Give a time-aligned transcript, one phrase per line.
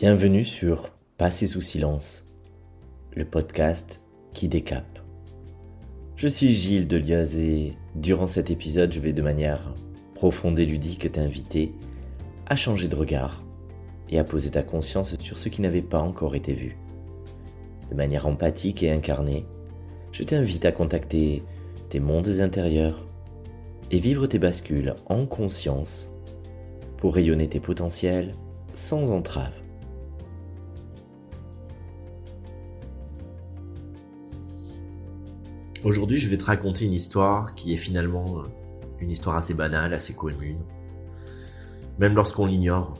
[0.00, 0.88] Bienvenue sur
[1.18, 2.24] Passer sous silence,
[3.14, 4.00] le podcast
[4.32, 4.98] qui décape.
[6.16, 9.74] Je suis Gilles Delioz et durant cet épisode, je vais de manière
[10.14, 11.74] profonde et ludique t'inviter
[12.46, 13.44] à changer de regard
[14.08, 16.78] et à poser ta conscience sur ce qui n'avait pas encore été vu.
[17.90, 19.44] De manière empathique et incarnée,
[20.12, 21.42] je t'invite à contacter
[21.90, 23.06] tes mondes intérieurs
[23.90, 26.08] et vivre tes bascules en conscience
[26.96, 28.32] pour rayonner tes potentiels
[28.72, 29.59] sans entrave.
[35.90, 38.44] Aujourd'hui, je vais te raconter une histoire qui est finalement
[39.00, 40.60] une histoire assez banale, assez commune,
[41.98, 42.94] même lorsqu'on l'ignore.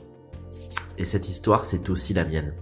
[0.97, 2.53] Et cette histoire, c'est aussi la mienne.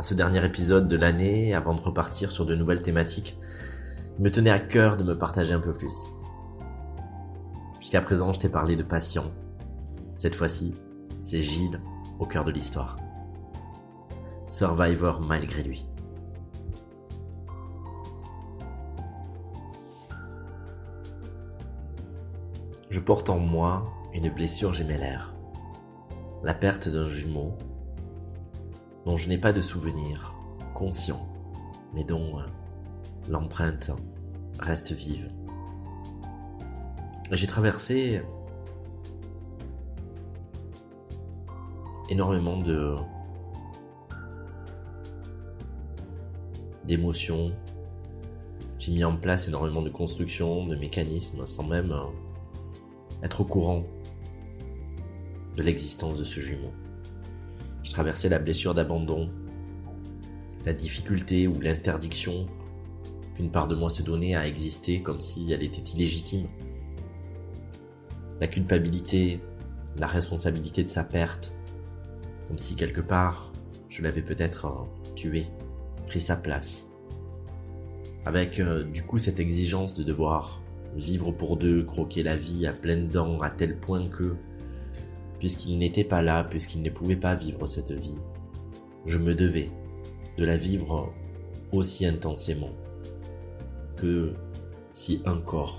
[0.00, 3.38] Ce dernier épisode de l'année, avant de repartir sur de nouvelles thématiques,
[4.18, 6.10] il me tenait à cœur de me partager un peu plus.
[7.80, 9.32] Jusqu'à présent, je t'ai parlé de passion.
[10.14, 10.74] Cette fois-ci,
[11.22, 11.80] c'est Gilles
[12.18, 12.98] au cœur de l'histoire.
[14.44, 15.88] Survivor malgré lui.
[22.90, 25.34] Je porte en moi une blessure gémellaire,
[26.42, 27.52] la perte d'un jumeau
[29.04, 30.32] dont je n'ai pas de souvenir
[30.74, 31.28] conscient,
[31.94, 32.38] mais dont
[33.28, 33.90] l'empreinte
[34.58, 35.28] reste vive.
[37.30, 38.22] J'ai traversé
[42.08, 42.96] énormément de
[46.84, 47.52] d'émotions.
[48.78, 52.06] J'ai mis en place énormément de constructions, de mécanismes sans même euh,
[53.22, 53.84] être au courant
[55.56, 56.72] de l'existence de ce jumeau.
[57.82, 59.30] Je traversais la blessure d'abandon,
[60.64, 62.46] la difficulté ou l'interdiction
[63.34, 66.48] qu'une part de moi se donnait à exister comme si elle était illégitime.
[68.40, 69.40] La culpabilité,
[69.96, 71.56] la responsabilité de sa perte,
[72.46, 73.52] comme si quelque part
[73.88, 75.46] je l'avais peut-être euh, tué,
[76.06, 76.86] pris sa place.
[78.24, 80.60] Avec euh, du coup cette exigence de devoir
[80.96, 84.36] vivre pour deux, croquer la vie à pleines dents à tel point que,
[85.38, 88.18] puisqu'il n'était pas là, puisqu'il ne pouvait pas vivre cette vie,
[89.06, 89.70] je me devais
[90.36, 91.12] de la vivre
[91.72, 92.72] aussi intensément
[93.96, 94.32] que
[94.92, 95.78] si un corps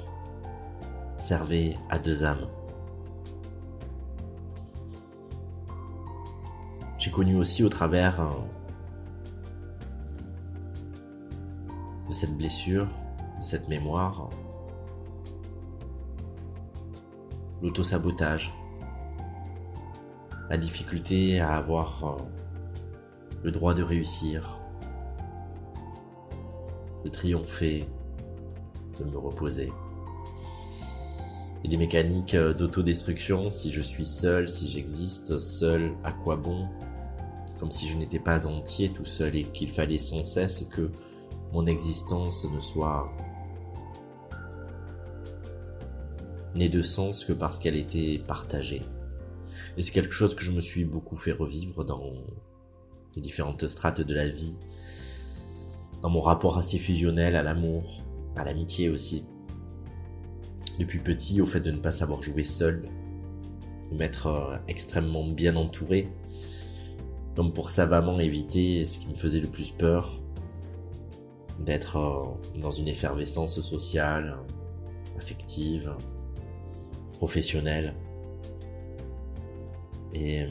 [1.17, 2.47] servait à deux âmes.
[6.97, 8.25] J'ai connu aussi au travers euh,
[12.07, 12.87] de cette blessure,
[13.39, 14.29] de cette mémoire,
[17.61, 18.53] l'auto-sabotage,
[20.49, 22.23] la difficulté à avoir euh,
[23.43, 24.59] le droit de réussir,
[27.03, 27.85] de triompher,
[28.99, 29.71] de me reposer.
[31.63, 36.67] Et des mécaniques euh, d'autodestruction, si je suis seul, si j'existe seul, à quoi bon?
[37.59, 40.89] Comme si je n'étais pas entier tout seul et qu'il fallait sans cesse que
[41.51, 43.11] mon existence ne soit
[46.59, 48.81] née de sens que parce qu'elle était partagée.
[49.77, 52.11] Et c'est quelque chose que je me suis beaucoup fait revivre dans
[53.15, 54.57] les différentes strates de la vie,
[56.01, 58.03] dans mon rapport assez fusionnel à l'amour,
[58.35, 59.23] à l'amitié aussi.
[60.79, 62.89] Depuis petit, au fait de ne pas savoir jouer seul,
[63.91, 66.09] de m'être euh, extrêmement bien entouré,
[67.35, 70.21] comme pour savamment éviter ce qui me faisait le plus peur,
[71.59, 74.37] d'être euh, dans une effervescence sociale,
[75.17, 75.95] affective,
[77.19, 77.93] professionnelle,
[80.13, 80.47] et euh,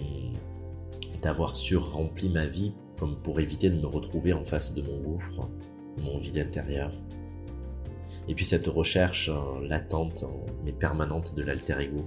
[1.23, 5.49] d'avoir surrempli ma vie comme pour éviter de me retrouver en face de mon gouffre,
[5.97, 6.91] mon vide intérieur.
[8.29, 10.25] Et puis cette recherche euh, latente
[10.63, 12.05] mais permanente de l'alter ego,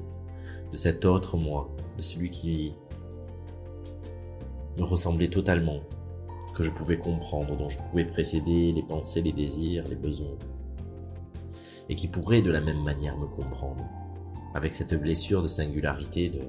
[0.71, 2.73] de cet autre moi, de celui qui
[4.77, 5.79] me ressemblait totalement,
[6.53, 10.37] que je pouvais comprendre, dont je pouvais précéder les pensées, les désirs, les besoins,
[11.89, 13.83] et qui pourrait de la même manière me comprendre,
[14.53, 16.41] avec cette blessure de singularité de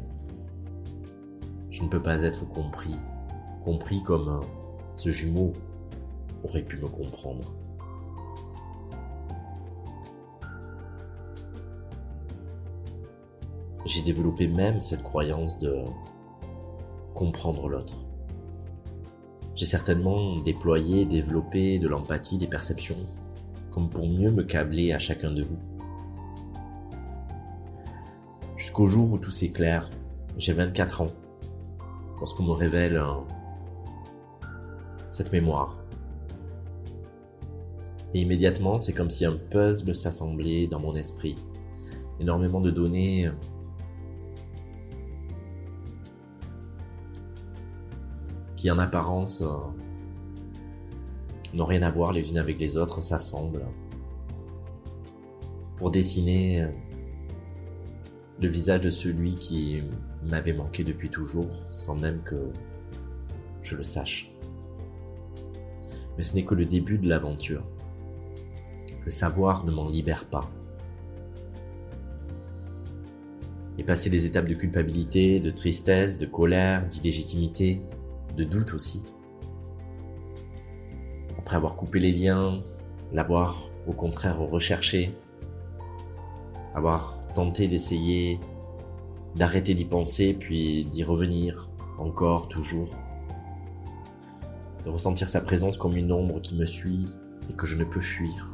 [1.71, 2.95] je ne peux pas être compris,
[3.65, 4.41] compris comme
[4.95, 5.55] ce jumeau
[6.45, 7.51] aurait pu me comprendre.
[13.85, 15.83] J'ai développé même cette croyance de
[17.15, 18.07] comprendre l'autre.
[19.55, 22.97] J'ai certainement déployé, développé de l'empathie, des perceptions,
[23.71, 25.59] comme pour mieux me câbler à chacun de vous.
[28.73, 29.91] Jusqu'au jour où tout s'éclaire,
[30.39, 31.11] j'ai 24 ans,
[32.17, 32.99] lorsqu'on me révèle
[35.11, 35.77] cette mémoire.
[38.15, 41.35] Et immédiatement, c'est comme si un puzzle s'assemblait dans mon esprit.
[42.19, 43.31] Énormément de données
[48.57, 49.49] qui en apparence euh,
[51.53, 53.67] n'ont rien à voir les unes avec les autres, s'assemblent
[55.77, 56.69] pour dessiner euh,
[58.43, 59.85] le visage de celui qui
[60.29, 62.51] m'avait manqué depuis toujours sans même que
[63.63, 64.33] je le sache.
[66.17, 67.63] Mais ce n'est que le début de l'aventure.
[69.05, 70.51] Le savoir ne m'en libère pas.
[73.79, 77.81] Et passer les étapes de culpabilité, de tristesse, de colère, d'illégitimité,
[78.37, 79.05] de doute aussi.
[81.39, 82.59] Après avoir coupé les liens,
[83.13, 85.15] l'avoir au contraire recherché,
[86.75, 88.39] avoir tenté d'essayer
[89.35, 92.95] d'arrêter d'y penser puis d'y revenir encore, toujours,
[94.85, 97.07] de ressentir sa présence comme une ombre qui me suit
[97.51, 98.53] et que je ne peux fuir,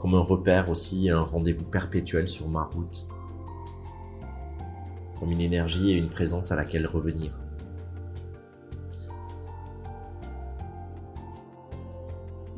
[0.00, 3.06] comme un repère aussi, un rendez-vous perpétuel sur ma route,
[5.18, 7.40] comme une énergie et une présence à laquelle revenir.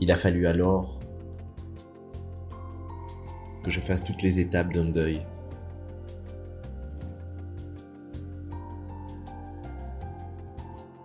[0.01, 0.94] Il a fallu alors
[3.65, 5.23] que je fasse toutes les étapes d'un deuil.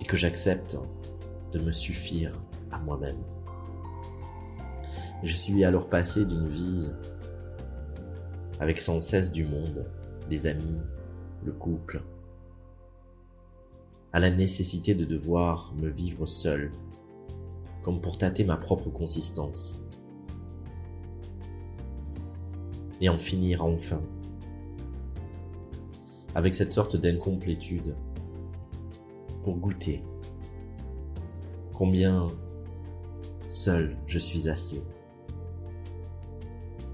[0.01, 0.77] Et que j'accepte
[1.53, 2.33] de me suffire
[2.71, 3.23] à moi-même.
[5.23, 6.89] Je suis alors passé d'une vie
[8.59, 9.89] avec sans cesse du monde,
[10.29, 10.81] des amis,
[11.45, 12.03] le couple,
[14.11, 16.71] à la nécessité de devoir me vivre seul
[17.83, 19.88] comme pour tâter ma propre consistance.
[23.01, 24.01] Et en finir enfin.
[26.35, 27.95] Avec cette sorte d'incomplétude.
[29.43, 30.03] Pour goûter.
[31.73, 32.27] Combien
[33.49, 34.83] seul je suis assez,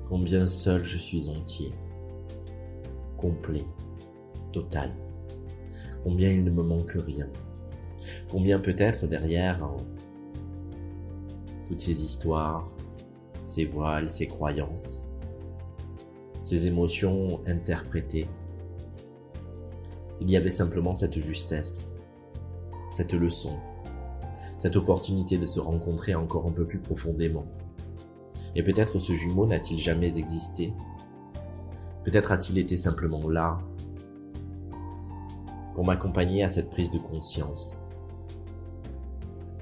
[0.08, 1.74] combien seul je suis entier,
[3.18, 3.66] complet,
[4.54, 4.96] total,
[6.04, 7.28] combien il ne me manque rien,
[8.30, 9.70] combien peut-être derrière
[11.68, 12.74] toutes ces histoires,
[13.44, 15.05] ces voiles, ces croyances,
[16.46, 18.28] ces émotions interprétées.
[20.22, 21.92] Il y avait simplement cette justesse,
[22.92, 23.58] cette leçon,
[24.60, 27.46] cette opportunité de se rencontrer encore un peu plus profondément.
[28.56, 30.72] Et peut-être ce jumeau n'a-t-il jamais existé?
[32.04, 33.58] Peut-être a-t-il été simplement là
[35.74, 37.88] pour m'accompagner à cette prise de conscience,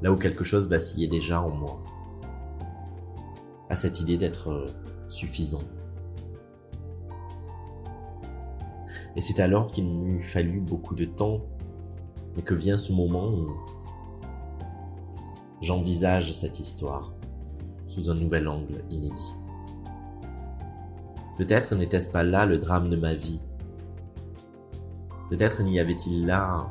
[0.01, 1.81] là où quelque chose vacillait déjà en moi
[3.69, 4.65] à cette idée d'être
[5.07, 5.63] suffisant.
[9.15, 11.41] Et c'est alors qu'il m'eut fallu beaucoup de temps
[12.37, 13.51] et que vient ce moment où
[15.61, 17.13] j'envisage cette histoire
[17.87, 19.35] sous un nouvel angle inédit?
[21.37, 23.43] Peut-être n'était-ce pas là le drame de ma vie.
[25.29, 26.67] Peut-être n'y avait-il là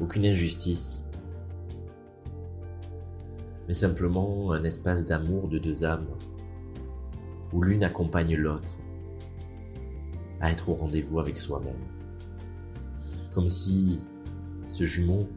[0.00, 1.08] aucune injustice,
[3.66, 6.06] mais simplement un espace d'amour de deux âmes,
[7.52, 8.72] où l'une accompagne l'autre
[10.40, 11.80] à être au rendez-vous avec soi-même.
[13.32, 14.00] Comme si
[14.68, 15.28] ce jumeau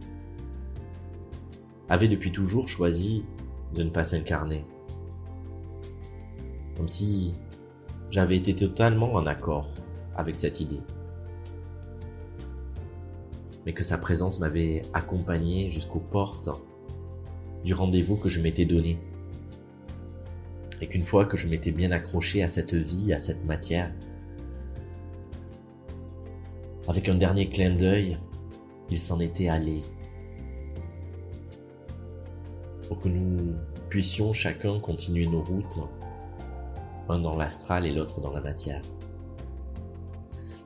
[1.89, 3.25] avait depuis toujours choisi
[3.73, 4.65] de ne pas s'incarner.
[6.75, 7.33] Comme si
[8.11, 9.69] j'avais été totalement en accord
[10.15, 10.81] avec cette idée.
[13.65, 16.49] Mais que sa présence m'avait accompagné jusqu'aux portes
[17.63, 18.99] du rendez-vous que je m'étais donné.
[20.81, 23.93] Et qu'une fois que je m'étais bien accroché à cette vie, à cette matière,
[26.89, 28.17] avec un dernier clin d'œil,
[28.89, 29.83] il s'en était allé.
[32.87, 33.53] Pour que nous
[33.89, 35.81] puissions chacun continuer nos routes,
[37.07, 38.81] un dans l'astral et l'autre dans la matière.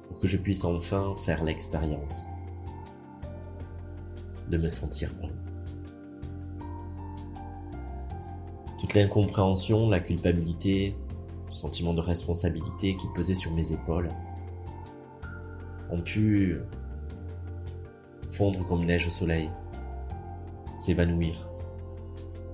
[0.08, 2.28] Pour que je puisse enfin faire l'expérience
[4.50, 5.30] de me sentir bon.
[8.80, 10.96] Toute l'incompréhension, la culpabilité,
[11.48, 14.08] le sentiment de responsabilité qui pesait sur mes épaules
[15.94, 16.58] ont pu
[18.32, 19.50] fondre comme neige au soleil,
[20.80, 21.48] s'évanouir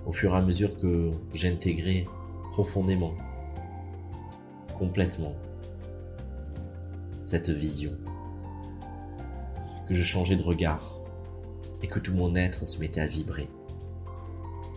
[0.05, 2.05] au fur et à mesure que j'intégrais
[2.51, 3.13] profondément,
[4.77, 5.35] complètement
[7.23, 7.91] cette vision,
[9.87, 10.99] que je changeais de regard
[11.81, 13.47] et que tout mon être se mettait à vibrer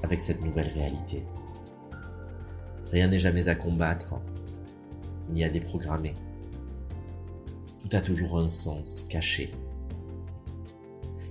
[0.05, 1.25] avec cette nouvelle réalité.
[2.93, 4.21] Rien n'est jamais à combattre,
[5.35, 6.15] ni à déprogrammer.
[7.95, 9.53] A toujours un sens caché,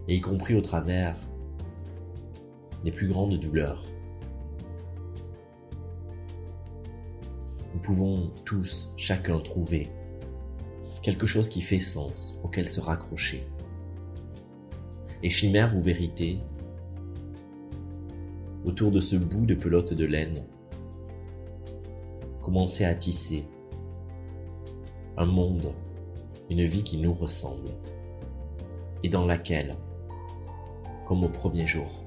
[0.07, 1.17] et y compris au travers
[2.83, 3.83] des plus grandes douleurs.
[7.73, 9.89] Nous pouvons tous, chacun, trouver
[11.01, 13.43] quelque chose qui fait sens, auquel se raccrocher.
[15.23, 16.37] et chimère ou vérité,
[18.65, 20.45] autour de ce bout de pelote de laine,
[22.39, 23.45] commencer à tisser
[25.17, 25.73] un monde,
[26.51, 27.69] une vie qui nous ressemble
[29.03, 29.73] et dans laquelle,
[31.05, 32.03] comme au premier jour,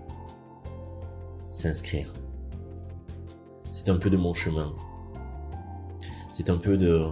[1.51, 2.13] s'inscrire.
[3.73, 4.75] C'est un peu de mon chemin.
[6.35, 7.07] C'est un peu de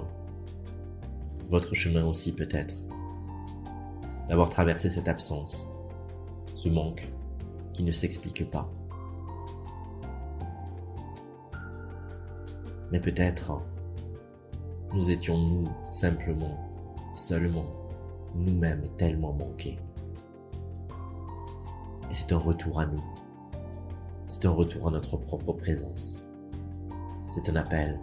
[1.49, 2.75] votre chemin aussi peut-être.
[4.29, 5.69] D'avoir traversé cette absence,
[6.55, 7.11] ce manque
[7.73, 8.71] qui ne s'explique pas.
[12.91, 13.63] Mais peut-être
[14.93, 16.72] nous étions nous simplement,
[17.15, 17.67] seulement,
[18.35, 19.79] nous-mêmes tellement manqués.
[22.11, 23.03] Et c'est un retour à nous.
[24.27, 26.23] C'est un retour à notre propre présence.
[27.31, 27.99] C'est un appel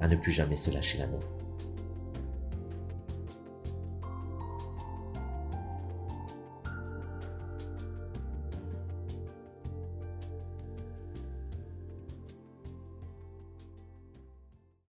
[0.00, 1.20] à ne plus jamais se lâcher la main.